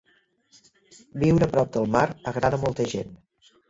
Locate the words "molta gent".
2.69-3.19